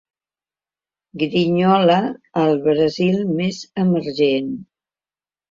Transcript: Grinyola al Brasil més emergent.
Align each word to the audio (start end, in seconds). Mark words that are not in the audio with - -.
Grinyola 1.23 1.97
al 2.45 2.57
Brasil 2.65 3.21
més 3.37 3.61
emergent. 3.85 4.51